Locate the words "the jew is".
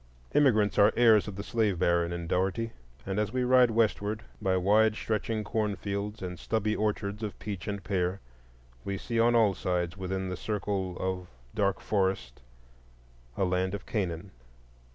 0.31-0.71